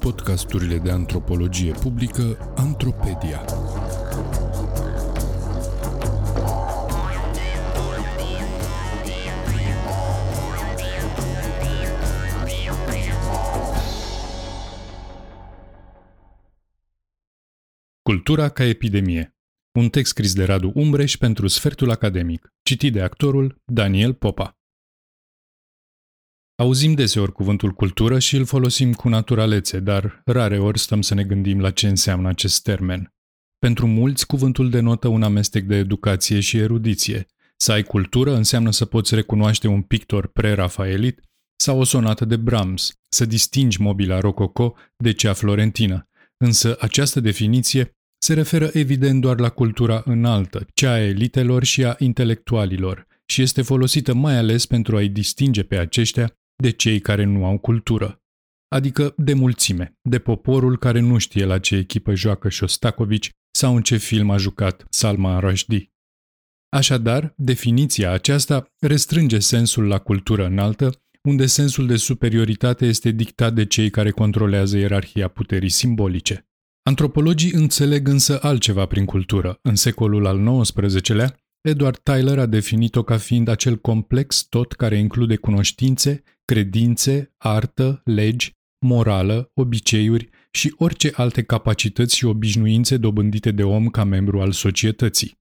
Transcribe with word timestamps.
Podcasturile 0.00 0.78
de 0.78 0.90
antropologie 0.90 1.72
publică 1.72 2.52
Antropedia. 2.56 3.44
Cultura 18.02 18.48
ca 18.48 18.64
epidemie. 18.64 19.36
Un 19.78 19.88
text 19.88 20.10
scris 20.10 20.34
de 20.34 20.44
Radu 20.44 20.72
Umbreș 20.74 21.16
pentru 21.16 21.46
Sfertul 21.46 21.90
Academic, 21.90 22.54
citit 22.62 22.92
de 22.92 23.02
actorul 23.02 23.62
Daniel 23.64 24.14
Popa. 24.14 24.55
Auzim 26.58 26.94
deseori 26.94 27.32
cuvântul 27.32 27.70
cultură 27.70 28.18
și 28.18 28.36
îl 28.36 28.44
folosim 28.44 28.92
cu 28.92 29.08
naturalețe, 29.08 29.80
dar 29.80 30.20
rare 30.24 30.58
ori 30.58 30.78
stăm 30.78 31.02
să 31.02 31.14
ne 31.14 31.24
gândim 31.24 31.60
la 31.60 31.70
ce 31.70 31.88
înseamnă 31.88 32.28
acest 32.28 32.62
termen. 32.62 33.14
Pentru 33.58 33.86
mulți, 33.86 34.26
cuvântul 34.26 34.70
denotă 34.70 35.08
un 35.08 35.22
amestec 35.22 35.64
de 35.64 35.76
educație 35.76 36.40
și 36.40 36.56
erudiție. 36.56 37.26
Să 37.56 37.72
ai 37.72 37.82
cultură 37.82 38.34
înseamnă 38.34 38.70
să 38.70 38.84
poți 38.84 39.14
recunoaște 39.14 39.68
un 39.68 39.82
pictor 39.82 40.26
pre-rafaelit 40.26 41.20
sau 41.56 41.78
o 41.78 41.84
sonată 41.84 42.24
de 42.24 42.36
Brahms, 42.36 42.92
să 43.08 43.24
distingi 43.24 43.80
mobila 43.80 44.20
rococo 44.20 44.74
de 44.96 45.12
cea 45.12 45.32
florentină. 45.32 46.08
Însă 46.36 46.76
această 46.80 47.20
definiție 47.20 47.96
se 48.18 48.34
referă 48.34 48.70
evident 48.72 49.20
doar 49.20 49.40
la 49.40 49.48
cultura 49.48 50.02
înaltă, 50.04 50.66
cea 50.74 50.92
a 50.92 51.00
elitelor 51.00 51.64
și 51.64 51.84
a 51.84 51.94
intelectualilor, 51.98 53.06
și 53.26 53.42
este 53.42 53.62
folosită 53.62 54.14
mai 54.14 54.36
ales 54.36 54.66
pentru 54.66 54.96
a-i 54.96 55.08
distinge 55.08 55.62
pe 55.62 55.76
aceștia 55.76 56.36
de 56.56 56.70
cei 56.70 57.00
care 57.00 57.24
nu 57.24 57.44
au 57.44 57.58
cultură. 57.58 58.20
Adică 58.68 59.14
de 59.16 59.34
mulțime, 59.34 59.98
de 60.02 60.18
poporul 60.18 60.78
care 60.78 61.00
nu 61.00 61.18
știe 61.18 61.44
la 61.44 61.58
ce 61.58 61.76
echipă 61.76 62.14
joacă 62.14 62.50
Shostakovich 62.50 63.28
sau 63.50 63.76
în 63.76 63.82
ce 63.82 63.96
film 63.96 64.30
a 64.30 64.36
jucat 64.36 64.86
Salman 64.90 65.40
Rushdie. 65.40 65.90
Așadar, 66.68 67.34
definiția 67.36 68.10
aceasta 68.10 68.66
restrânge 68.80 69.38
sensul 69.38 69.86
la 69.86 69.98
cultură 69.98 70.46
înaltă, 70.46 71.00
unde 71.22 71.46
sensul 71.46 71.86
de 71.86 71.96
superioritate 71.96 72.86
este 72.86 73.10
dictat 73.10 73.54
de 73.54 73.64
cei 73.64 73.90
care 73.90 74.10
controlează 74.10 74.78
ierarhia 74.78 75.28
puterii 75.28 75.68
simbolice. 75.68 76.48
Antropologii 76.82 77.52
înțeleg 77.52 78.08
însă 78.08 78.38
altceva 78.42 78.86
prin 78.86 79.04
cultură. 79.04 79.58
În 79.62 79.74
secolul 79.74 80.26
al 80.26 80.60
XIX-lea, 80.60 81.36
Edward 81.60 81.98
Tyler 81.98 82.38
a 82.38 82.46
definit-o 82.46 83.02
ca 83.02 83.16
fiind 83.16 83.48
acel 83.48 83.76
complex 83.76 84.42
tot 84.42 84.72
care 84.72 84.96
include 84.96 85.36
cunoștințe, 85.36 86.22
credințe, 86.46 87.34
artă, 87.36 88.00
legi, 88.04 88.54
morală, 88.86 89.50
obiceiuri 89.54 90.28
și 90.50 90.74
orice 90.76 91.12
alte 91.14 91.42
capacități 91.42 92.16
și 92.16 92.24
obișnuințe 92.24 92.96
dobândite 92.96 93.50
de 93.50 93.62
om 93.62 93.88
ca 93.88 94.04
membru 94.04 94.40
al 94.40 94.52
societății. 94.52 95.38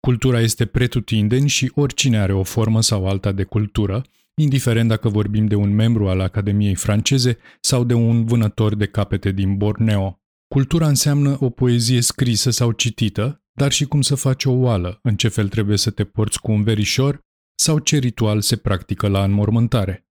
Cultura 0.00 0.40
este 0.40 0.66
pretutindeni 0.66 1.48
și 1.48 1.72
oricine 1.74 2.18
are 2.18 2.32
o 2.32 2.42
formă 2.42 2.80
sau 2.80 3.08
alta 3.08 3.32
de 3.32 3.44
cultură, 3.44 4.04
indiferent 4.34 4.88
dacă 4.88 5.08
vorbim 5.08 5.46
de 5.46 5.54
un 5.54 5.74
membru 5.74 6.08
al 6.08 6.20
Academiei 6.20 6.74
franceze 6.74 7.38
sau 7.60 7.84
de 7.84 7.94
un 7.94 8.24
vânător 8.24 8.74
de 8.74 8.86
capete 8.86 9.30
din 9.30 9.56
Borneo. 9.56 10.20
Cultura 10.48 10.88
înseamnă 10.88 11.36
o 11.40 11.50
poezie 11.50 12.00
scrisă 12.00 12.50
sau 12.50 12.72
citită, 12.72 13.42
dar 13.52 13.72
și 13.72 13.84
cum 13.84 14.02
să 14.02 14.14
faci 14.14 14.44
o 14.44 14.52
oală, 14.52 14.98
în 15.02 15.16
ce 15.16 15.28
fel 15.28 15.48
trebuie 15.48 15.76
să 15.76 15.90
te 15.90 16.04
porți 16.04 16.40
cu 16.40 16.52
un 16.52 16.62
verișor 16.62 17.20
sau 17.58 17.78
ce 17.78 17.98
ritual 17.98 18.40
se 18.40 18.56
practică 18.56 19.08
la 19.08 19.24
înmormântare. 19.24 20.05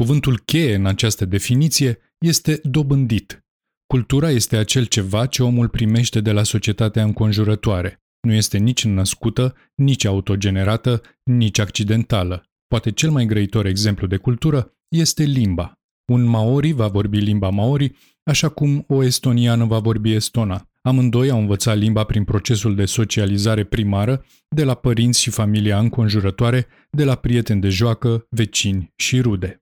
Cuvântul 0.00 0.38
cheie 0.38 0.74
în 0.74 0.86
această 0.86 1.24
definiție 1.24 1.98
este 2.18 2.60
dobândit. 2.62 3.44
Cultura 3.86 4.30
este 4.30 4.56
acel 4.56 4.84
ceva 4.84 5.26
ce 5.26 5.42
omul 5.42 5.68
primește 5.68 6.20
de 6.20 6.32
la 6.32 6.42
societatea 6.42 7.02
înconjurătoare. 7.02 8.00
Nu 8.20 8.32
este 8.32 8.58
nici 8.58 8.84
născută, 8.84 9.54
nici 9.74 10.04
autogenerată, 10.04 11.02
nici 11.24 11.58
accidentală. 11.58 12.44
Poate 12.66 12.90
cel 12.90 13.10
mai 13.10 13.26
grăitor 13.26 13.66
exemplu 13.66 14.06
de 14.06 14.16
cultură 14.16 14.72
este 14.88 15.22
limba. 15.22 15.72
Un 16.12 16.24
maori 16.24 16.72
va 16.72 16.88
vorbi 16.88 17.18
limba 17.18 17.48
maori, 17.48 17.96
așa 18.22 18.48
cum 18.48 18.84
o 18.88 19.04
estoniană 19.04 19.64
va 19.64 19.78
vorbi 19.78 20.12
estona. 20.12 20.68
Amândoi 20.82 21.30
au 21.30 21.38
învățat 21.38 21.76
limba 21.76 22.04
prin 22.04 22.24
procesul 22.24 22.74
de 22.74 22.84
socializare 22.84 23.64
primară 23.64 24.24
de 24.48 24.64
la 24.64 24.74
părinți 24.74 25.20
și 25.20 25.30
familia 25.30 25.78
înconjurătoare, 25.78 26.66
de 26.90 27.04
la 27.04 27.14
prieteni 27.14 27.60
de 27.60 27.68
joacă, 27.68 28.26
vecini 28.28 28.92
și 28.96 29.20
rude. 29.20 29.60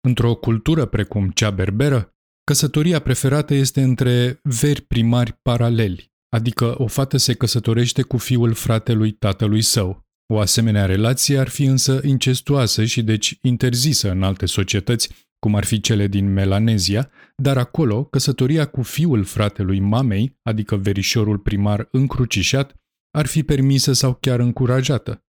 Într-o 0.00 0.34
cultură 0.34 0.86
precum 0.86 1.30
cea 1.30 1.50
berberă, 1.50 2.14
căsătoria 2.44 3.00
preferată 3.00 3.54
este 3.54 3.82
între 3.82 4.40
veri 4.42 4.80
primari 4.80 5.38
paraleli, 5.42 6.12
adică 6.28 6.82
o 6.82 6.86
fată 6.86 7.16
se 7.16 7.34
căsătorește 7.34 8.02
cu 8.02 8.16
fiul 8.16 8.52
fratelui 8.52 9.10
tatălui 9.10 9.62
său. 9.62 10.08
O 10.32 10.38
asemenea 10.38 10.86
relație 10.86 11.38
ar 11.38 11.48
fi 11.48 11.64
însă 11.64 12.00
incestuoasă 12.04 12.84
și 12.84 13.02
deci 13.02 13.38
interzisă 13.42 14.10
în 14.10 14.22
alte 14.22 14.46
societăți, 14.46 15.28
cum 15.38 15.54
ar 15.54 15.64
fi 15.64 15.80
cele 15.80 16.06
din 16.06 16.32
Melanezia, 16.32 17.10
dar 17.36 17.58
acolo 17.58 18.04
căsătoria 18.04 18.66
cu 18.66 18.82
fiul 18.82 19.24
fratelui 19.24 19.80
mamei, 19.80 20.38
adică 20.42 20.76
verișorul 20.76 21.38
primar 21.38 21.88
încrucișat, 21.90 22.74
ar 23.10 23.26
fi 23.26 23.42
permisă 23.42 23.92
sau 23.92 24.14
chiar 24.14 24.40
încurajată. 24.40 25.24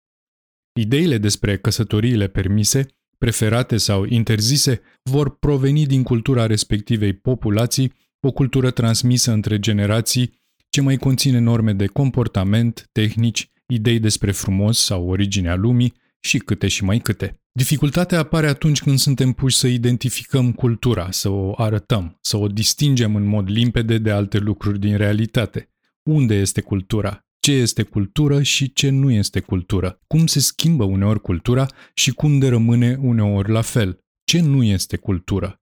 Ideile 0.80 1.18
despre 1.18 1.58
căsătoriile 1.58 2.28
permise, 2.28 2.86
preferate 3.18 3.76
sau 3.76 4.04
interzise 4.04 4.80
vor 5.02 5.38
proveni 5.38 5.86
din 5.86 6.02
cultura 6.02 6.46
respectivei 6.46 7.12
populații, 7.12 7.92
o 8.20 8.30
cultură 8.30 8.70
transmisă 8.70 9.32
între 9.32 9.58
generații 9.58 10.38
ce 10.68 10.80
mai 10.80 10.96
conține 10.96 11.38
norme 11.38 11.72
de 11.72 11.86
comportament, 11.86 12.88
tehnici, 12.92 13.50
idei 13.66 13.98
despre 13.98 14.32
frumos 14.32 14.78
sau 14.78 15.08
originea 15.08 15.54
lumii 15.54 15.94
și 16.20 16.38
câte 16.38 16.68
și 16.68 16.84
mai 16.84 16.98
câte. 16.98 17.40
Dificultatea 17.52 18.18
apare 18.18 18.48
atunci 18.48 18.82
când 18.82 18.98
suntem 18.98 19.32
puși 19.32 19.56
să 19.56 19.66
identificăm 19.66 20.52
cultura, 20.52 21.10
să 21.10 21.28
o 21.28 21.52
arătăm, 21.56 22.18
să 22.20 22.36
o 22.36 22.46
distingem 22.46 23.14
în 23.14 23.24
mod 23.24 23.50
limpede 23.50 23.98
de 23.98 24.10
alte 24.10 24.38
lucruri 24.38 24.78
din 24.78 24.96
realitate. 24.96 25.68
Unde 26.02 26.34
este 26.34 26.60
cultura? 26.60 27.27
Ce 27.48 27.54
este 27.54 27.82
cultură 27.82 28.42
și 28.42 28.72
ce 28.72 28.90
nu 28.90 29.10
este 29.10 29.40
cultură? 29.40 30.00
Cum 30.06 30.26
se 30.26 30.40
schimbă 30.40 30.84
uneori 30.84 31.20
cultura 31.20 31.66
și 31.94 32.10
cum 32.10 32.38
de 32.38 32.48
rămâne 32.48 32.98
uneori 33.00 33.50
la 33.50 33.62
fel? 33.62 33.98
Ce 34.24 34.40
nu 34.40 34.62
este 34.62 34.96
cultură? 34.96 35.60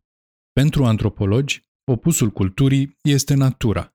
Pentru 0.52 0.84
antropologi, 0.84 1.62
opusul 1.84 2.30
culturii 2.30 2.96
este 3.02 3.34
natura. 3.34 3.94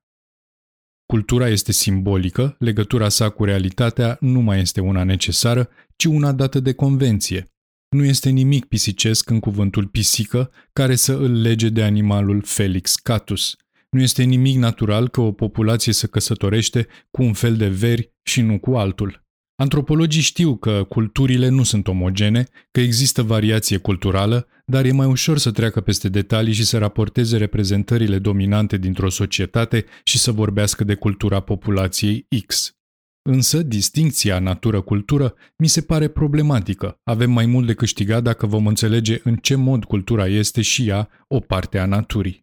Cultura 1.06 1.48
este 1.48 1.72
simbolică, 1.72 2.56
legătura 2.58 3.08
sa 3.08 3.30
cu 3.30 3.44
realitatea 3.44 4.16
nu 4.20 4.40
mai 4.40 4.60
este 4.60 4.80
una 4.80 5.04
necesară, 5.04 5.68
ci 5.96 6.04
una 6.04 6.32
dată 6.32 6.60
de 6.60 6.72
convenție, 6.72 7.52
nu 7.88 8.04
este 8.04 8.30
nimic 8.30 8.64
pisicesc 8.64 9.30
în 9.30 9.40
cuvântul 9.40 9.86
pisică 9.86 10.50
care 10.72 10.94
să 10.94 11.12
îl 11.12 11.40
lege 11.40 11.68
de 11.68 11.82
animalul 11.82 12.42
Felix 12.42 12.94
catus. 12.94 13.56
Nu 13.92 14.00
este 14.02 14.22
nimic 14.22 14.56
natural 14.56 15.08
că 15.08 15.20
o 15.20 15.32
populație 15.32 15.92
să 15.92 16.06
căsătorește 16.06 16.86
cu 17.10 17.22
un 17.22 17.32
fel 17.32 17.56
de 17.56 17.68
veri 17.68 18.12
și 18.22 18.40
nu 18.40 18.58
cu 18.58 18.76
altul. 18.76 19.24
Antropologii 19.56 20.22
știu 20.22 20.56
că 20.56 20.84
culturile 20.88 21.48
nu 21.48 21.62
sunt 21.62 21.88
omogene, 21.88 22.46
că 22.70 22.80
există 22.80 23.22
variație 23.22 23.76
culturală, 23.76 24.46
dar 24.66 24.84
e 24.84 24.92
mai 24.92 25.06
ușor 25.06 25.38
să 25.38 25.50
treacă 25.50 25.80
peste 25.80 26.08
detalii 26.08 26.52
și 26.52 26.64
să 26.64 26.78
raporteze 26.78 27.36
reprezentările 27.36 28.18
dominante 28.18 28.76
dintr-o 28.76 29.10
societate 29.10 29.84
și 30.04 30.18
să 30.18 30.32
vorbească 30.32 30.84
de 30.84 30.94
cultura 30.94 31.40
populației 31.40 32.26
X. 32.46 32.76
Însă, 33.22 33.62
distincția 33.62 34.38
natură-cultură 34.38 35.34
mi 35.56 35.66
se 35.66 35.80
pare 35.80 36.08
problematică. 36.08 37.00
Avem 37.04 37.30
mai 37.30 37.46
mult 37.46 37.66
de 37.66 37.74
câștigat 37.74 38.22
dacă 38.22 38.46
vom 38.46 38.66
înțelege 38.66 39.20
în 39.24 39.36
ce 39.36 39.54
mod 39.54 39.84
cultura 39.84 40.26
este 40.26 40.62
și 40.62 40.88
ea 40.88 41.08
o 41.28 41.40
parte 41.40 41.78
a 41.78 41.86
naturii. 41.86 42.41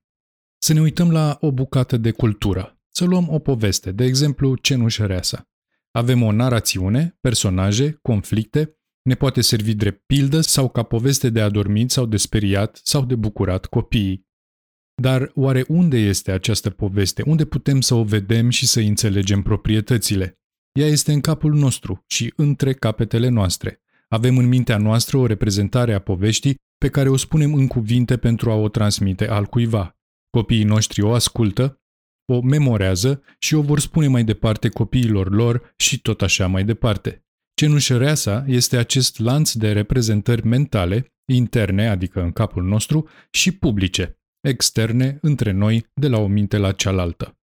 Să 0.61 0.73
ne 0.73 0.81
uităm 0.81 1.11
la 1.11 1.37
o 1.41 1.51
bucată 1.51 1.97
de 1.97 2.11
cultură. 2.11 2.79
Să 2.89 3.05
luăm 3.05 3.29
o 3.29 3.39
poveste, 3.39 3.91
de 3.91 4.03
exemplu 4.03 4.55
Cenușăreasa. 4.55 5.49
Avem 5.91 6.21
o 6.21 6.31
narațiune, 6.31 7.17
personaje, 7.21 7.99
conflicte, 8.01 8.79
ne 9.01 9.15
poate 9.15 9.41
servi 9.41 9.73
drept 9.73 10.05
pildă 10.05 10.41
sau 10.41 10.69
ca 10.69 10.83
poveste 10.83 11.29
de 11.29 11.41
adormit 11.41 11.91
sau 11.91 12.05
de 12.05 12.17
speriat 12.17 12.79
sau 12.83 13.05
de 13.05 13.15
bucurat 13.15 13.65
copiii. 13.65 14.27
Dar 14.95 15.31
oare 15.35 15.65
unde 15.67 15.97
este 15.97 16.31
această 16.31 16.69
poveste? 16.69 17.23
Unde 17.25 17.45
putem 17.45 17.81
să 17.81 17.93
o 17.93 18.03
vedem 18.03 18.49
și 18.49 18.67
să 18.67 18.79
înțelegem 18.79 19.41
proprietățile? 19.41 20.39
Ea 20.71 20.87
este 20.87 21.11
în 21.11 21.21
capul 21.21 21.53
nostru 21.53 22.03
și 22.07 22.33
între 22.35 22.73
capetele 22.73 23.27
noastre. 23.27 23.81
Avem 24.07 24.37
în 24.37 24.47
mintea 24.47 24.77
noastră 24.77 25.17
o 25.17 25.25
reprezentare 25.25 25.93
a 25.93 25.99
poveștii 25.99 26.55
pe 26.77 26.89
care 26.89 27.09
o 27.09 27.17
spunem 27.17 27.53
în 27.53 27.67
cuvinte 27.67 28.17
pentru 28.17 28.51
a 28.51 28.55
o 28.55 28.69
transmite 28.69 29.27
al 29.27 29.45
cuiva. 29.45 29.98
Copiii 30.29 30.63
noștri 30.63 31.01
o 31.01 31.13
ascultă, 31.13 31.81
o 32.31 32.41
memorează 32.41 33.23
și 33.39 33.55
o 33.55 33.61
vor 33.61 33.79
spune 33.79 34.07
mai 34.07 34.23
departe 34.23 34.69
copiilor 34.69 35.31
lor 35.31 35.73
și 35.77 36.01
tot 36.01 36.21
așa 36.21 36.47
mai 36.47 36.63
departe. 36.63 37.25
Cenușăreasa 37.53 38.43
este 38.47 38.77
acest 38.77 39.19
lanț 39.19 39.51
de 39.51 39.71
reprezentări 39.71 40.45
mentale, 40.45 41.13
interne, 41.31 41.87
adică 41.87 42.21
în 42.21 42.31
capul 42.31 42.63
nostru, 42.63 43.09
și 43.31 43.51
publice, 43.51 44.19
externe, 44.41 45.17
între 45.21 45.51
noi, 45.51 45.85
de 45.93 46.07
la 46.07 46.17
o 46.17 46.27
minte 46.27 46.57
la 46.57 46.71
cealaltă. 46.71 47.37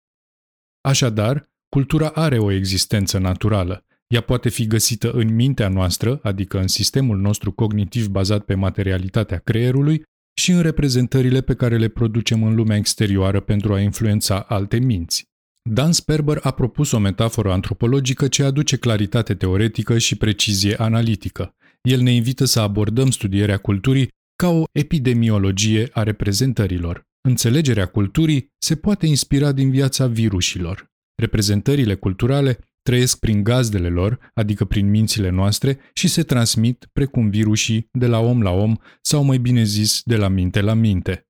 Așadar, 0.81 1.49
cultura 1.69 2.07
are 2.07 2.37
o 2.37 2.51
existență 2.51 3.17
naturală. 3.17 3.85
Ea 4.07 4.21
poate 4.21 4.49
fi 4.49 4.67
găsită 4.67 5.11
în 5.11 5.35
mintea 5.35 5.69
noastră, 5.69 6.19
adică 6.23 6.59
în 6.59 6.67
sistemul 6.67 7.17
nostru 7.17 7.51
cognitiv 7.51 8.07
bazat 8.07 8.45
pe 8.45 8.53
materialitatea 8.55 9.39
creierului, 9.39 10.03
și 10.37 10.51
în 10.51 10.61
reprezentările 10.61 11.41
pe 11.41 11.53
care 11.53 11.77
le 11.77 11.87
producem 11.87 12.43
în 12.43 12.55
lumea 12.55 12.77
exterioară 12.77 13.39
pentru 13.39 13.73
a 13.73 13.79
influența 13.79 14.39
alte 14.39 14.77
minți. 14.79 15.23
Dan 15.69 15.91
Sperber 15.91 16.39
a 16.41 16.51
propus 16.51 16.91
o 16.91 16.99
metaforă 16.99 17.51
antropologică 17.51 18.27
ce 18.27 18.43
aduce 18.43 18.77
claritate 18.77 19.35
teoretică 19.35 19.97
și 19.97 20.15
precizie 20.17 20.75
analitică. 20.75 21.55
El 21.81 22.01
ne 22.01 22.11
invită 22.11 22.45
să 22.45 22.59
abordăm 22.59 23.11
studierea 23.11 23.57
culturii 23.57 24.07
ca 24.35 24.49
o 24.49 24.63
epidemiologie 24.71 25.89
a 25.91 26.03
reprezentărilor. 26.03 27.03
Înțelegerea 27.27 27.85
culturii 27.85 28.47
se 28.57 28.75
poate 28.75 29.05
inspira 29.05 29.51
din 29.51 29.69
viața 29.69 30.07
virusilor. 30.07 30.85
Reprezentările 31.15 31.95
culturale 31.95 32.57
trăiesc 32.85 33.19
prin 33.19 33.43
gazdele 33.43 33.89
lor, 33.89 34.31
adică 34.33 34.65
prin 34.65 34.89
mințile 34.89 35.29
noastre, 35.29 35.79
și 35.93 36.07
se 36.07 36.23
transmit, 36.23 36.89
precum 36.93 37.29
virusii, 37.29 37.87
de 37.91 38.07
la 38.07 38.19
om 38.19 38.41
la 38.41 38.51
om, 38.51 38.75
sau 39.01 39.23
mai 39.23 39.37
bine 39.37 39.63
zis, 39.63 40.01
de 40.03 40.15
la 40.15 40.27
minte 40.27 40.61
la 40.61 40.73
minte. 40.73 41.27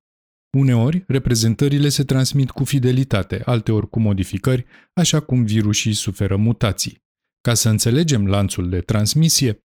Uneori, 0.57 1.03
reprezentările 1.07 1.89
se 1.89 2.03
transmit 2.03 2.49
cu 2.49 2.63
fidelitate, 2.63 3.41
alteori 3.45 3.89
cu 3.89 3.99
modificări, 3.99 4.65
așa 4.93 5.19
cum 5.19 5.43
virusii 5.43 5.93
suferă 5.93 6.35
mutații. 6.35 7.03
Ca 7.41 7.53
să 7.53 7.69
înțelegem 7.69 8.27
lanțul 8.27 8.69
de 8.69 8.79
transmisie, 8.79 9.59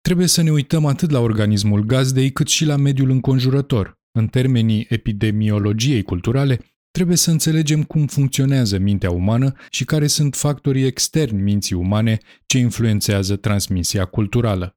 trebuie 0.00 0.26
să 0.26 0.42
ne 0.42 0.50
uităm 0.50 0.86
atât 0.86 1.10
la 1.10 1.20
organismul 1.20 1.80
gazdei 1.80 2.32
cât 2.32 2.48
și 2.48 2.64
la 2.64 2.76
mediul 2.76 3.10
înconjurător. 3.10 4.00
În 4.18 4.26
termenii 4.26 4.86
epidemiologiei 4.88 6.02
culturale, 6.02 6.58
trebuie 6.92 7.16
să 7.16 7.30
înțelegem 7.30 7.82
cum 7.82 8.06
funcționează 8.06 8.78
mintea 8.78 9.10
umană 9.10 9.54
și 9.70 9.84
care 9.84 10.06
sunt 10.06 10.34
factorii 10.34 10.86
externi 10.86 11.42
minții 11.42 11.76
umane 11.76 12.18
ce 12.46 12.58
influențează 12.58 13.36
transmisia 13.36 14.04
culturală. 14.04 14.76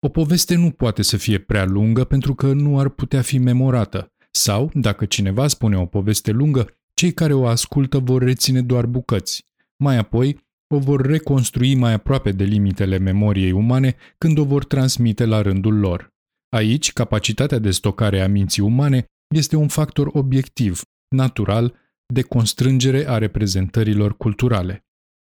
O 0.00 0.08
poveste 0.08 0.54
nu 0.54 0.70
poate 0.70 1.02
să 1.02 1.16
fie 1.16 1.38
prea 1.38 1.64
lungă 1.64 2.04
pentru 2.04 2.34
că 2.34 2.52
nu 2.52 2.78
ar 2.78 2.88
putea 2.88 3.22
fi 3.22 3.38
memorată, 3.38 4.12
sau, 4.30 4.70
dacă 4.74 5.04
cineva 5.04 5.48
spune 5.48 5.76
o 5.78 5.86
poveste 5.86 6.30
lungă, 6.30 6.66
cei 6.94 7.12
care 7.12 7.32
o 7.32 7.46
ascultă 7.46 7.98
vor 7.98 8.22
reține 8.22 8.62
doar 8.62 8.86
bucăți. 8.86 9.46
Mai 9.76 9.96
apoi, 9.96 10.46
o 10.74 10.78
vor 10.78 11.06
reconstrui 11.06 11.74
mai 11.74 11.92
aproape 11.92 12.32
de 12.32 12.44
limitele 12.44 12.98
memoriei 12.98 13.52
umane 13.52 13.96
când 14.18 14.38
o 14.38 14.44
vor 14.44 14.64
transmite 14.64 15.24
la 15.24 15.42
rândul 15.42 15.78
lor. 15.78 16.08
Aici, 16.48 16.92
capacitatea 16.92 17.58
de 17.58 17.70
stocare 17.70 18.20
a 18.20 18.28
minții 18.28 18.62
umane 18.62 19.04
este 19.34 19.56
un 19.56 19.68
factor 19.68 20.10
obiectiv, 20.12 20.82
natural, 21.08 21.74
de 22.06 22.22
constrângere 22.22 23.08
a 23.08 23.18
reprezentărilor 23.18 24.16
culturale. 24.16 24.86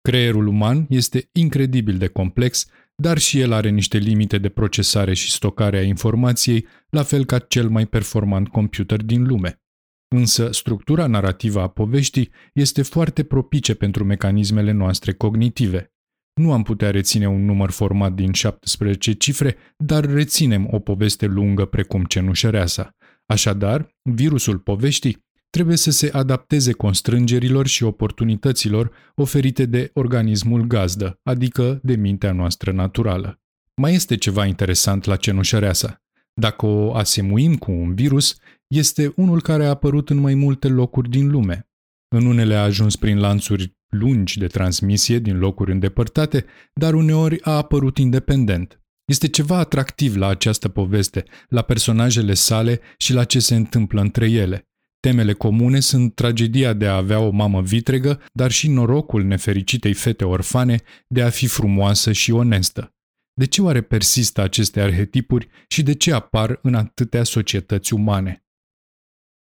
Creierul 0.01 0.47
uman 0.47 0.87
este 0.89 1.29
incredibil 1.33 1.99
de 1.99 2.07
complex, 2.07 2.67
dar 2.97 3.19
și 3.19 3.41
el 3.41 3.53
are 3.53 3.69
niște 3.69 3.99
limite 3.99 4.39
de 4.39 4.49
procesare 4.49 5.15
și 5.15 5.31
stocare 5.31 5.79
a 5.79 5.83
informației, 5.83 6.67
la 6.91 7.03
fel 7.03 7.25
ca 7.25 7.39
cel 7.39 7.69
mai 7.69 7.87
performant 7.87 8.49
computer 8.49 9.03
din 9.03 9.27
lume. 9.27 9.63
Însă, 10.09 10.53
structura 10.53 11.07
narrativă 11.07 11.61
a 11.61 11.69
poveștii 11.69 12.31
este 12.53 12.83
foarte 12.83 13.25
propice 13.25 13.75
pentru 13.75 14.05
mecanismele 14.05 14.73
noastre 14.73 15.13
cognitive. 15.13 15.93
Nu 16.35 16.53
am 16.53 16.63
putea 16.63 16.91
reține 16.91 17.29
un 17.29 17.45
număr 17.45 17.71
format 17.71 18.13
din 18.13 18.33
17 18.33 19.13
cifre, 19.13 19.57
dar 19.77 20.05
reținem 20.05 20.69
o 20.71 20.79
poveste 20.79 21.27
lungă 21.27 21.65
precum 21.65 22.05
cenușăreasa. 22.05 22.97
Așadar, 23.27 23.97
virusul 24.03 24.59
poveștii 24.59 25.27
trebuie 25.51 25.77
să 25.77 25.91
se 25.91 26.11
adapteze 26.13 26.73
constrângerilor 26.73 27.67
și 27.67 27.85
oportunităților 27.85 28.91
oferite 29.15 29.67
de 29.67 29.91
organismul 29.95 30.63
gazdă, 30.63 31.21
adică 31.23 31.81
de 31.83 31.97
mintea 31.97 32.33
noastră 32.33 32.73
naturală. 32.73 33.41
Mai 33.75 33.95
este 33.95 34.17
ceva 34.17 34.47
interesant 34.47 35.05
la 35.05 35.17
cenușăreasa. 35.17 36.03
Dacă 36.35 36.67
o 36.67 36.95
asemuim 36.95 37.57
cu 37.57 37.71
un 37.71 37.95
virus, 37.95 38.37
este 38.67 39.13
unul 39.17 39.43
care 39.43 39.65
a 39.65 39.69
apărut 39.69 40.11
în 40.11 40.17
mai 40.17 40.35
multe 40.35 40.69
locuri 40.69 41.11
din 41.11 41.31
lume. 41.31 41.69
În 42.09 42.27
unele 42.27 42.55
a 42.55 42.63
ajuns 42.63 42.97
prin 42.97 43.19
lanțuri 43.19 43.77
lungi 43.89 44.39
de 44.39 44.47
transmisie 44.47 45.19
din 45.19 45.39
locuri 45.39 45.73
îndepărtate, 45.73 46.45
dar 46.75 46.95
uneori 46.95 47.43
a 47.43 47.51
apărut 47.51 47.99
independent. 47.99 48.81
Este 49.05 49.29
ceva 49.29 49.59
atractiv 49.59 50.17
la 50.17 50.27
această 50.27 50.69
poveste, 50.69 51.25
la 51.49 51.63
personajele 51.63 52.35
sale 52.35 52.81
și 52.99 53.13
la 53.13 53.25
ce 53.25 53.39
se 53.39 53.55
întâmplă 53.55 54.01
între 54.01 54.31
ele. 54.31 54.69
Temele 55.01 55.33
comune 55.33 55.81
sunt 55.81 56.15
tragedia 56.15 56.73
de 56.73 56.87
a 56.87 56.97
avea 56.97 57.19
o 57.19 57.31
mamă 57.31 57.63
vitregă, 57.63 58.21
dar 58.33 58.51
și 58.51 58.69
norocul 58.69 59.25
nefericitei 59.25 59.95
fete 59.95 60.25
orfane 60.25 60.81
de 61.09 61.23
a 61.23 61.31
fi 61.31 61.47
frumoasă 61.47 62.13
și 62.13 62.31
onestă. 62.31 62.93
De 63.35 63.47
ce 63.47 63.63
oare 63.63 63.83
persistă 63.83 64.41
aceste 64.41 64.81
arhetipuri 64.81 65.49
și 65.69 65.83
de 65.83 65.95
ce 65.95 66.13
apar 66.13 66.59
în 66.63 66.75
atâtea 66.75 67.23
societăți 67.23 67.93
umane? 67.95 68.43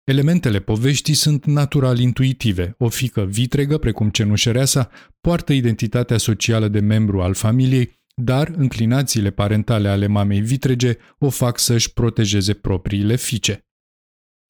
Elementele 0.03 0.59
poveștii 0.59 1.13
sunt 1.13 1.45
natural 1.45 1.99
intuitive. 1.99 2.75
O 2.77 2.89
fică 2.89 3.25
vitregă, 3.25 3.77
precum 3.77 4.09
cenușăreasa, 4.09 4.89
poartă 5.21 5.53
identitatea 5.53 6.17
socială 6.17 6.67
de 6.67 6.79
membru 6.79 7.21
al 7.21 7.33
familiei, 7.33 7.99
dar 8.15 8.47
înclinațiile 8.47 9.29
parentale 9.29 9.89
ale 9.89 10.07
mamei 10.07 10.41
vitrege 10.41 10.97
o 11.17 11.29
fac 11.29 11.59
să-și 11.59 11.93
protejeze 11.93 12.53
propriile 12.53 13.15
fiice. 13.15 13.65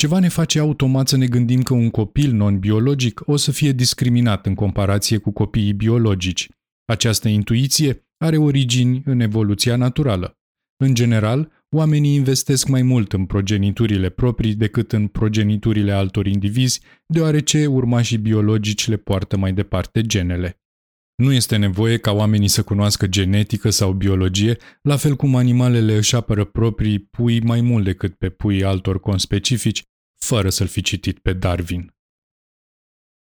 Ceva 0.02 0.20
ne 0.20 0.28
face 0.28 0.60
automat 0.60 1.08
să 1.08 1.18
ne 1.18 1.26
gândim 1.26 1.62
că 1.62 1.74
un 1.74 1.90
copil 1.90 2.32
non-biologic 2.32 3.22
o 3.26 3.36
să 3.36 3.52
fie 3.52 3.72
discriminat 3.72 4.46
în 4.46 4.56
comparație 4.56 5.18
cu 5.18 5.32
copiii 5.32 5.74
biologici. 5.74 6.50
Această 6.86 7.28
intuiție 7.28 8.08
are 8.18 8.38
origini 8.38 9.02
în 9.06 9.20
evoluția 9.20 9.76
naturală. 9.76 10.40
În 10.84 10.94
general, 10.94 11.52
oamenii 11.76 12.16
investesc 12.16 12.68
mai 12.68 12.82
mult 12.82 13.14
în 13.14 13.26
progeniturile 13.26 14.10
proprii 14.10 14.56
decât 14.56 14.92
în 14.92 15.08
progeniturile 15.08 15.92
altor 15.92 16.26
indivizi, 16.26 16.82
deoarece 17.06 17.66
urmașii 17.66 18.18
biologici 18.18 18.88
le 18.88 18.98
poartă 18.98 19.38
mai 19.38 19.54
departe 19.54 20.02
genele. 20.02 20.62
Nu 21.16 21.32
este 21.32 21.56
nevoie 21.56 21.98
ca 21.98 22.12
oamenii 22.12 22.48
să 22.48 22.64
cunoască 22.64 23.08
genetică 23.08 23.70
sau 23.70 23.94
biologie, 23.94 24.58
la 24.82 24.96
fel 24.96 25.16
cum 25.16 25.36
animalele 25.36 25.96
își 25.96 26.16
apără 26.16 26.46
proprii 26.46 27.00
pui 27.00 27.42
mai 27.42 27.62
mult 27.62 27.84
decât 27.84 28.16
pe 28.16 28.30
puii 28.30 28.64
altor 28.64 29.00
conspecifici, 29.00 29.84
fără 30.24 30.50
să-l 30.50 30.68
fi 30.68 30.82
citit 30.82 31.20
pe 31.20 31.34
Darwin. 31.34 31.94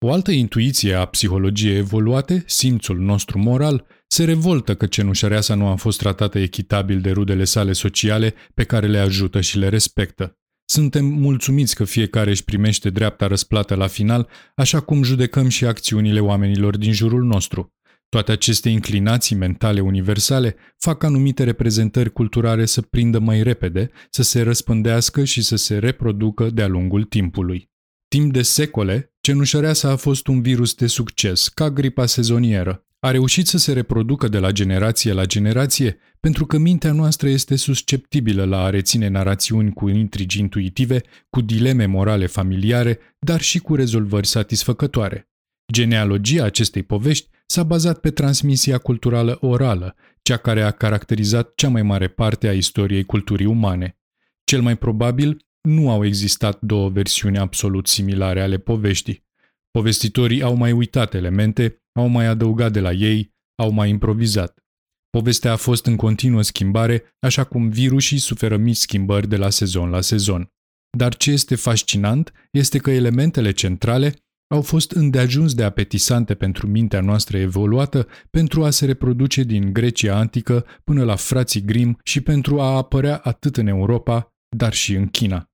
O 0.04 0.12
altă 0.12 0.30
intuiție 0.30 0.94
a 0.94 1.04
psihologiei 1.04 1.76
evoluate, 1.76 2.44
simțul 2.46 2.98
nostru 2.98 3.38
moral, 3.38 3.86
se 4.06 4.24
revoltă 4.24 4.74
că 4.74 4.86
cenușăreasa 4.86 5.54
nu 5.54 5.66
a 5.66 5.74
fost 5.74 5.98
tratată 5.98 6.38
echitabil 6.38 7.00
de 7.00 7.10
rudele 7.10 7.44
sale 7.44 7.72
sociale 7.72 8.34
pe 8.54 8.64
care 8.64 8.86
le 8.86 8.98
ajută 8.98 9.40
și 9.40 9.58
le 9.58 9.68
respectă. 9.68 10.38
Suntem 10.64 11.04
mulțumiți 11.04 11.74
că 11.74 11.84
fiecare 11.84 12.30
își 12.30 12.44
primește 12.44 12.90
dreapta 12.90 13.26
răsplată 13.26 13.74
la 13.74 13.86
final, 13.86 14.28
așa 14.54 14.80
cum 14.80 15.02
judecăm 15.02 15.48
și 15.48 15.64
acțiunile 15.64 16.20
oamenilor 16.20 16.76
din 16.76 16.92
jurul 16.92 17.22
nostru. 17.22 17.72
Toate 18.14 18.32
aceste 18.32 18.68
inclinații 18.68 19.36
mentale 19.36 19.80
universale 19.80 20.56
fac 20.78 21.02
anumite 21.02 21.44
reprezentări 21.44 22.12
culturale 22.12 22.64
să 22.64 22.82
prindă 22.82 23.18
mai 23.18 23.42
repede, 23.42 23.90
să 24.10 24.22
se 24.22 24.42
răspândească 24.42 25.24
și 25.24 25.42
să 25.42 25.56
se 25.56 25.78
reproducă 25.78 26.50
de-a 26.50 26.66
lungul 26.66 27.04
timpului. 27.04 27.70
Timp 28.08 28.32
de 28.32 28.42
secole, 28.42 29.14
cenușăreasa 29.20 29.90
a 29.90 29.96
fost 29.96 30.26
un 30.26 30.42
virus 30.42 30.74
de 30.74 30.86
succes, 30.86 31.48
ca 31.48 31.70
gripa 31.70 32.06
sezonieră. 32.06 32.86
A 32.98 33.10
reușit 33.10 33.46
să 33.46 33.58
se 33.58 33.72
reproducă 33.72 34.28
de 34.28 34.38
la 34.38 34.50
generație 34.50 35.12
la 35.12 35.24
generație 35.24 35.98
pentru 36.20 36.46
că 36.46 36.58
mintea 36.58 36.92
noastră 36.92 37.28
este 37.28 37.56
susceptibilă 37.56 38.44
la 38.44 38.62
a 38.62 38.70
reține 38.70 39.08
narațiuni 39.08 39.72
cu 39.72 39.88
intrigi 39.88 40.38
intuitive, 40.38 41.02
cu 41.30 41.40
dileme 41.40 41.86
morale 41.86 42.26
familiare, 42.26 42.98
dar 43.18 43.40
și 43.40 43.58
cu 43.58 43.74
rezolvări 43.74 44.26
satisfăcătoare. 44.26 45.28
Genealogia 45.72 46.44
acestei 46.44 46.82
povești 46.82 47.32
s-a 47.46 47.62
bazat 47.62 48.00
pe 48.00 48.10
transmisia 48.10 48.78
culturală 48.78 49.38
orală, 49.40 49.96
cea 50.22 50.36
care 50.36 50.62
a 50.62 50.70
caracterizat 50.70 51.54
cea 51.54 51.68
mai 51.68 51.82
mare 51.82 52.08
parte 52.08 52.48
a 52.48 52.52
istoriei 52.52 53.04
culturii 53.04 53.46
umane. 53.46 53.98
Cel 54.44 54.62
mai 54.62 54.76
probabil, 54.76 55.46
nu 55.60 55.90
au 55.90 56.04
existat 56.04 56.60
două 56.60 56.88
versiuni 56.88 57.38
absolut 57.38 57.86
similare 57.86 58.42
ale 58.42 58.58
poveștii. 58.58 59.24
Povestitorii 59.70 60.42
au 60.42 60.54
mai 60.54 60.72
uitat 60.72 61.14
elemente, 61.14 61.82
au 61.92 62.06
mai 62.06 62.26
adăugat 62.26 62.72
de 62.72 62.80
la 62.80 62.92
ei, 62.92 63.34
au 63.54 63.70
mai 63.70 63.88
improvizat. 63.88 64.64
Povestea 65.10 65.52
a 65.52 65.56
fost 65.56 65.86
în 65.86 65.96
continuă 65.96 66.42
schimbare, 66.42 67.16
așa 67.18 67.44
cum 67.44 67.68
virusii 67.68 68.18
suferă 68.18 68.56
mici 68.56 68.76
schimbări 68.76 69.28
de 69.28 69.36
la 69.36 69.50
sezon 69.50 69.90
la 69.90 70.00
sezon. 70.00 70.52
Dar 70.96 71.16
ce 71.16 71.30
este 71.30 71.54
fascinant 71.54 72.32
este 72.50 72.78
că 72.78 72.90
elementele 72.90 73.52
centrale 73.52 74.14
au 74.48 74.62
fost 74.62 74.90
îndeajuns 74.90 75.54
de 75.54 75.62
apetisante 75.62 76.34
pentru 76.34 76.66
mintea 76.66 77.00
noastră 77.00 77.38
evoluată 77.38 78.06
pentru 78.30 78.64
a 78.64 78.70
se 78.70 78.86
reproduce 78.86 79.42
din 79.42 79.72
Grecia 79.72 80.16
antică 80.16 80.66
până 80.84 81.04
la 81.04 81.16
frații 81.16 81.62
Grim 81.62 81.98
și 82.02 82.20
pentru 82.20 82.60
a 82.60 82.76
apărea 82.76 83.16
atât 83.16 83.56
în 83.56 83.66
Europa, 83.66 84.34
dar 84.56 84.72
și 84.72 84.94
în 84.94 85.06
China. 85.06 85.48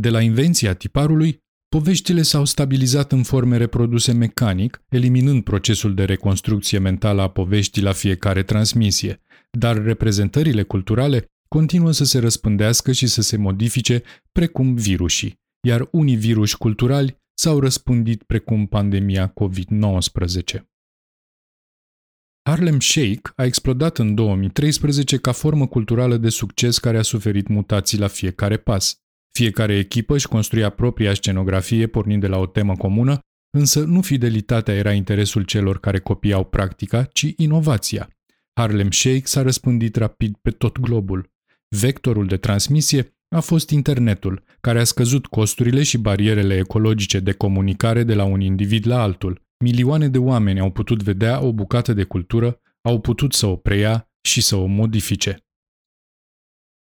De 0.00 0.08
la 0.08 0.20
invenția 0.20 0.74
tiparului, 0.74 1.38
poveștile 1.68 2.22
s-au 2.22 2.44
stabilizat 2.44 3.12
în 3.12 3.22
forme 3.22 3.56
reproduse 3.56 4.12
mecanic, 4.12 4.82
eliminând 4.88 5.42
procesul 5.44 5.94
de 5.94 6.04
reconstrucție 6.04 6.78
mentală 6.78 7.22
a 7.22 7.28
poveștii 7.28 7.82
la 7.82 7.92
fiecare 7.92 8.42
transmisie, 8.42 9.22
dar 9.58 9.82
reprezentările 9.82 10.62
culturale 10.62 11.26
continuă 11.48 11.90
să 11.90 12.04
se 12.04 12.18
răspândească 12.18 12.92
și 12.92 13.06
să 13.06 13.22
se 13.22 13.36
modifice 13.36 14.02
precum 14.32 14.74
virusii, 14.74 15.40
iar 15.66 15.88
unii 15.90 16.16
viruși 16.16 16.56
culturali 16.56 17.18
s-au 17.40 17.60
răspândit 17.60 18.22
precum 18.22 18.66
pandemia 18.66 19.32
COVID-19. 19.32 20.60
Harlem 22.48 22.80
Shake 22.80 23.20
a 23.36 23.44
explodat 23.44 23.98
în 23.98 24.14
2013 24.14 25.16
ca 25.16 25.32
formă 25.32 25.66
culturală 25.66 26.16
de 26.16 26.28
succes 26.28 26.78
care 26.78 26.98
a 26.98 27.02
suferit 27.02 27.48
mutații 27.48 27.98
la 27.98 28.06
fiecare 28.06 28.56
pas. 28.56 28.96
Fiecare 29.38 29.78
echipă 29.78 30.14
își 30.14 30.28
construia 30.28 30.70
propria 30.70 31.14
scenografie 31.14 31.86
pornind 31.86 32.20
de 32.20 32.26
la 32.26 32.38
o 32.38 32.46
temă 32.46 32.76
comună, 32.76 33.18
însă 33.50 33.84
nu 33.84 34.00
fidelitatea 34.00 34.74
era 34.74 34.92
interesul 34.92 35.42
celor 35.42 35.80
care 35.80 35.98
copiau 35.98 36.44
practica, 36.44 37.04
ci 37.04 37.32
inovația. 37.36 38.08
Harlem 38.52 38.90
Shake 38.90 39.26
s-a 39.26 39.42
răspândit 39.42 39.96
rapid 39.96 40.36
pe 40.42 40.50
tot 40.50 40.78
globul. 40.78 41.30
Vectorul 41.68 42.26
de 42.26 42.36
transmisie 42.36 43.14
a 43.36 43.40
fost 43.40 43.70
internetul, 43.70 44.42
care 44.60 44.80
a 44.80 44.84
scăzut 44.84 45.26
costurile 45.26 45.82
și 45.82 45.98
barierele 45.98 46.56
ecologice 46.56 47.20
de 47.20 47.32
comunicare 47.32 48.02
de 48.02 48.14
la 48.14 48.24
un 48.24 48.40
individ 48.40 48.86
la 48.86 49.02
altul. 49.02 49.42
Milioane 49.64 50.08
de 50.08 50.18
oameni 50.18 50.60
au 50.60 50.70
putut 50.70 51.02
vedea 51.02 51.42
o 51.42 51.52
bucată 51.52 51.92
de 51.92 52.02
cultură, 52.02 52.60
au 52.82 53.00
putut 53.00 53.32
să 53.32 53.46
o 53.46 53.56
preia 53.56 54.08
și 54.22 54.40
să 54.40 54.56
o 54.56 54.66
modifice. 54.66 55.44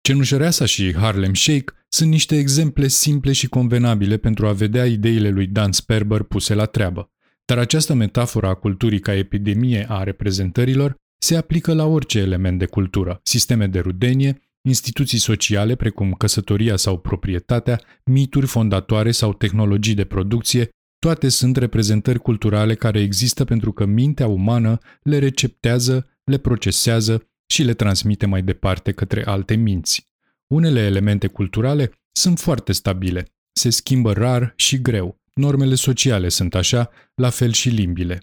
Cenușăreasa 0.02 0.66
și 0.66 0.96
Harlem 0.96 1.34
Shake 1.34 1.74
sunt 1.88 2.10
niște 2.10 2.38
exemple 2.38 2.88
simple 2.88 3.32
și 3.32 3.48
convenabile 3.48 4.18
pentru 4.18 4.48
a 4.48 4.54
vedea 4.54 4.86
ideile 4.86 5.30
lui 5.30 5.48
Dan 5.48 5.72
Sperber 5.72 6.24
puse 6.24 6.54
la 6.54 6.66
treabă. 6.66 7.12
Dar 7.46 7.58
această 7.58 7.94
metaforă 7.94 8.48
a 8.48 8.54
culturii 8.54 9.00
ca 9.00 9.14
epidemie 9.14 9.86
a 9.90 10.04
reprezentărilor 10.04 10.96
se 11.22 11.36
aplică 11.36 11.74
la 11.74 11.86
orice 11.86 12.20
element 12.20 12.60
de 12.60 12.66
cultură, 12.66 13.20
sisteme 13.24 13.68
de 13.68 13.80
rudenie, 13.80 14.42
instituții 14.62 15.20
sociale 15.20 15.76
precum 15.76 16.14
căsătoria 16.14 16.76
sau 16.76 16.98
proprietatea, 17.00 17.82
mituri 18.06 18.46
fondatoare 18.46 19.12
sau 19.12 19.34
tehnologii 19.34 19.94
de 19.94 20.06
producție, 20.06 20.70
toate 21.00 21.30
sunt 21.30 21.58
reprezentări 21.58 22.20
culturale 22.20 22.76
care 22.76 23.00
există 23.00 23.46
pentru 23.46 23.72
că 23.72 23.86
mintea 23.86 24.28
umană 24.28 24.78
le 25.04 25.20
receptează, 25.20 26.10
le 26.24 26.38
procesează 26.38 27.30
și 27.52 27.64
le 27.64 27.74
transmite 27.74 28.26
mai 28.26 28.42
departe 28.42 28.92
către 28.92 29.26
alte 29.26 29.56
minți. 29.56 30.08
Unele 30.48 30.80
elemente 30.80 31.28
culturale 31.28 31.92
sunt 32.12 32.40
foarte 32.40 32.72
stabile, 32.72 33.26
se 33.52 33.70
schimbă 33.70 34.14
rar 34.14 34.54
și 34.56 34.82
greu. 34.82 35.18
Normele 35.34 35.76
sociale 35.76 36.30
sunt 36.30 36.56
așa, 36.56 36.90
la 37.16 37.30
fel 37.30 37.52
și 37.52 37.70
limbile. 37.70 38.20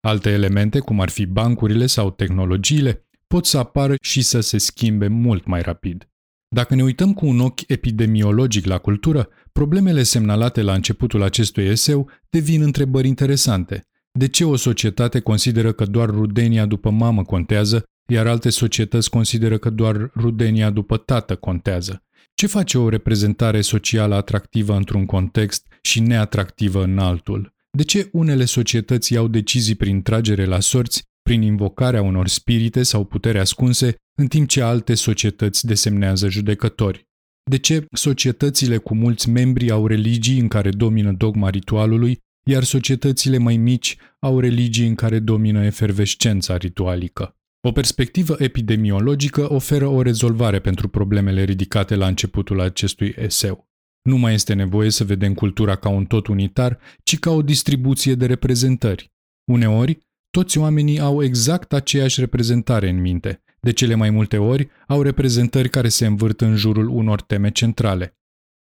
Alte 0.00 0.30
elemente, 0.30 0.78
cum 0.78 1.00
ar 1.00 1.08
fi 1.08 1.26
bancurile 1.26 1.86
sau 1.86 2.10
tehnologiile, 2.10 3.06
pot 3.32 3.46
să 3.46 3.58
apară 3.58 3.94
și 4.02 4.22
să 4.22 4.40
se 4.40 4.58
schimbe 4.58 5.08
mult 5.08 5.46
mai 5.46 5.62
rapid. 5.62 6.08
Dacă 6.48 6.74
ne 6.74 6.82
uităm 6.82 7.14
cu 7.14 7.26
un 7.26 7.40
ochi 7.40 7.68
epidemiologic 7.68 8.66
la 8.66 8.78
cultură, 8.78 9.28
problemele 9.52 10.02
semnalate 10.02 10.62
la 10.62 10.74
începutul 10.74 11.22
acestui 11.22 11.64
eseu 11.64 12.10
devin 12.30 12.62
întrebări 12.62 13.08
interesante. 13.08 13.86
De 14.18 14.28
ce 14.28 14.44
o 14.44 14.56
societate 14.56 15.20
consideră 15.20 15.72
că 15.72 15.84
doar 15.84 16.10
rudenia 16.10 16.66
după 16.66 16.90
mamă 16.90 17.22
contează, 17.22 17.84
iar 18.10 18.26
alte 18.26 18.50
societăți 18.50 19.10
consideră 19.10 19.58
că 19.58 19.70
doar 19.70 20.10
rudenia 20.14 20.70
după 20.70 20.96
tată 20.96 21.36
contează? 21.36 22.02
Ce 22.34 22.46
face 22.46 22.78
o 22.78 22.88
reprezentare 22.88 23.60
socială 23.60 24.14
atractivă 24.14 24.76
într-un 24.76 25.06
context 25.06 25.66
și 25.82 26.00
neatractivă 26.00 26.82
în 26.82 26.98
altul? 26.98 27.54
De 27.70 27.82
ce 27.82 28.08
unele 28.12 28.44
societăți 28.44 29.12
iau 29.12 29.28
decizii 29.28 29.74
prin 29.74 30.02
tragere 30.02 30.44
la 30.44 30.60
sorți 30.60 31.10
prin 31.22 31.42
invocarea 31.42 32.02
unor 32.02 32.28
spirite 32.28 32.82
sau 32.82 33.04
putere 33.04 33.38
ascunse, 33.38 33.96
în 34.18 34.26
timp 34.26 34.48
ce 34.48 34.62
alte 34.62 34.94
societăți 34.94 35.66
desemnează 35.66 36.28
judecători. 36.28 37.06
De 37.50 37.58
ce 37.58 37.86
societățile 37.92 38.76
cu 38.76 38.94
mulți 38.94 39.28
membri 39.28 39.70
au 39.70 39.86
religii 39.86 40.38
în 40.38 40.48
care 40.48 40.70
domină 40.70 41.12
dogma 41.12 41.50
ritualului, 41.50 42.18
iar 42.44 42.62
societățile 42.62 43.38
mai 43.38 43.56
mici 43.56 43.96
au 44.18 44.40
religii 44.40 44.86
în 44.86 44.94
care 44.94 45.18
domină 45.18 45.64
efervescența 45.64 46.56
ritualică? 46.56 47.36
O 47.64 47.72
perspectivă 47.72 48.36
epidemiologică 48.38 49.52
oferă 49.52 49.86
o 49.86 50.02
rezolvare 50.02 50.60
pentru 50.60 50.88
problemele 50.88 51.44
ridicate 51.44 51.94
la 51.94 52.06
începutul 52.06 52.60
acestui 52.60 53.14
eseu. 53.16 53.68
Nu 54.02 54.16
mai 54.16 54.34
este 54.34 54.54
nevoie 54.54 54.90
să 54.90 55.04
vedem 55.04 55.34
cultura 55.34 55.76
ca 55.76 55.88
un 55.88 56.04
tot 56.04 56.26
unitar, 56.26 56.78
ci 57.02 57.18
ca 57.18 57.30
o 57.30 57.42
distribuție 57.42 58.14
de 58.14 58.26
reprezentări. 58.26 59.12
Uneori, 59.44 59.98
toți 60.32 60.58
oamenii 60.58 60.98
au 60.98 61.22
exact 61.22 61.72
aceeași 61.72 62.20
reprezentare 62.20 62.88
în 62.88 63.00
minte. 63.00 63.42
De 63.60 63.72
cele 63.72 63.94
mai 63.94 64.10
multe 64.10 64.36
ori, 64.36 64.68
au 64.86 65.02
reprezentări 65.02 65.68
care 65.68 65.88
se 65.88 66.06
învârt 66.06 66.40
în 66.40 66.56
jurul 66.56 66.88
unor 66.88 67.22
teme 67.22 67.50
centrale. 67.50 68.16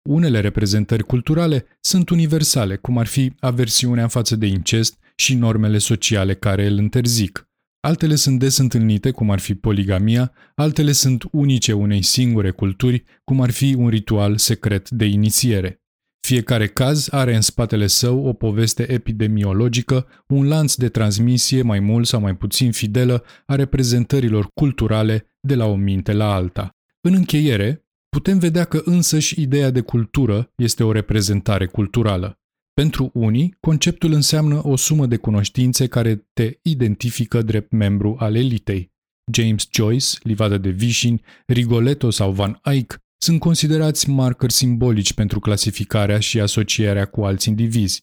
Unele 0.09 0.39
reprezentări 0.39 1.03
culturale 1.03 1.65
sunt 1.79 2.09
universale, 2.09 2.75
cum 2.75 2.97
ar 2.97 3.05
fi 3.05 3.33
aversiunea 3.39 4.07
față 4.07 4.35
de 4.35 4.45
incest 4.45 4.97
și 5.15 5.35
normele 5.35 5.77
sociale 5.77 6.33
care 6.33 6.65
îl 6.65 6.77
interzic. 6.77 7.49
Altele 7.79 8.15
sunt 8.15 8.39
des 8.39 8.57
întâlnite, 8.57 9.11
cum 9.11 9.31
ar 9.31 9.39
fi 9.39 9.55
poligamia, 9.55 10.31
altele 10.55 10.91
sunt 10.91 11.23
unice 11.31 11.73
unei 11.73 12.01
singure 12.01 12.51
culturi, 12.51 13.03
cum 13.23 13.41
ar 13.41 13.51
fi 13.51 13.75
un 13.77 13.89
ritual 13.89 14.37
secret 14.37 14.89
de 14.89 15.05
inițiere. 15.05 15.84
Fiecare 16.25 16.67
caz 16.67 17.07
are 17.11 17.35
în 17.35 17.41
spatele 17.41 17.87
său 17.87 18.25
o 18.25 18.33
poveste 18.33 18.91
epidemiologică, 18.91 20.07
un 20.27 20.47
lanț 20.47 20.75
de 20.75 20.89
transmisie 20.89 21.61
mai 21.61 21.79
mult 21.79 22.07
sau 22.07 22.19
mai 22.19 22.35
puțin 22.35 22.71
fidelă 22.71 23.23
a 23.45 23.55
reprezentărilor 23.55 24.47
culturale 24.53 25.37
de 25.39 25.55
la 25.55 25.65
o 25.65 25.75
minte 25.75 26.13
la 26.13 26.33
alta. 26.33 26.69
În 27.01 27.13
încheiere, 27.13 27.85
putem 28.09 28.37
vedea 28.37 28.63
că 28.63 28.81
însăși 28.85 29.41
ideea 29.41 29.71
de 29.71 29.81
cultură 29.81 30.51
este 30.55 30.83
o 30.83 30.91
reprezentare 30.91 31.65
culturală. 31.65 32.39
Pentru 32.73 33.09
unii, 33.13 33.57
conceptul 33.59 34.11
înseamnă 34.11 34.67
o 34.67 34.75
sumă 34.75 35.05
de 35.05 35.17
cunoștințe 35.17 35.87
care 35.87 36.27
te 36.33 36.59
identifică 36.61 37.41
drept 37.41 37.71
membru 37.71 38.15
al 38.19 38.35
elitei. 38.35 38.93
James 39.33 39.67
Joyce, 39.71 40.07
Livada 40.21 40.57
de 40.57 40.69
Vișini, 40.69 41.21
Rigoletto 41.45 42.09
sau 42.09 42.31
Van 42.31 42.59
Eyck 42.63 43.03
sunt 43.25 43.39
considerați 43.39 44.09
marcări 44.09 44.53
simbolici 44.53 45.13
pentru 45.13 45.39
clasificarea 45.39 46.19
și 46.19 46.39
asocierea 46.39 47.05
cu 47.05 47.23
alți 47.23 47.47
indivizi. 47.49 48.01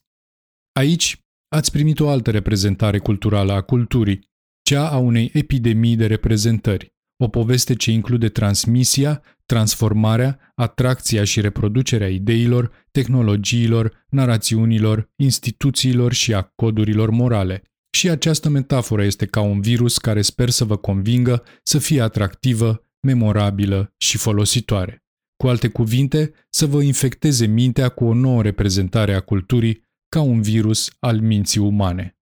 Aici 0.73 1.21
ați 1.49 1.71
primit 1.71 2.01
o 2.01 2.09
altă 2.09 2.31
reprezentare 2.31 2.99
culturală 2.99 3.53
a 3.53 3.61
culturii, 3.61 4.31
cea 4.63 4.91
a 4.91 4.97
unei 4.97 5.31
epidemii 5.33 5.97
de 5.97 6.07
reprezentări, 6.07 6.93
o 7.17 7.29
poveste 7.29 7.75
ce 7.75 7.91
include 7.91 8.29
transmisia, 8.29 9.23
transformarea, 9.47 10.53
atracția 10.55 11.25
și 11.25 11.41
reproducerea 11.41 12.09
ideilor, 12.09 12.87
tehnologiilor, 12.91 14.05
narațiunilor, 14.09 15.11
instituțiilor 15.17 16.13
și 16.13 16.35
a 16.35 16.43
codurilor 16.43 17.11
morale. 17.11 17.63
Și 17.97 18.09
această 18.09 18.49
metaforă 18.49 19.05
este 19.05 19.27
ca 19.27 19.41
un 19.41 19.61
virus 19.61 19.99
care 19.99 20.23
sper 20.23 20.51
să 20.51 20.65
vă 20.65 20.77
convingă 20.77 21.43
să 21.63 21.79
fie 21.79 22.01
atractivă, 22.01 22.87
memorabilă 23.01 23.95
și 23.97 24.19
folositoare. 24.19 25.02
Cu 25.43 25.49
alte 25.49 25.69
cuvinte, 25.69 26.33
să 26.51 26.67
vă 26.67 26.83
infecteze 26.83 27.47
mintea 27.47 27.89
cu 27.89 28.05
o 28.05 28.15
nouă 28.15 28.43
reprezentare 28.43 29.15
a 29.15 29.21
culturii 29.21 29.85
ca 30.09 30.21
un 30.21 30.43
virus 30.43 30.91
al 30.99 31.21
minții 31.21 31.61
umane. 31.61 32.19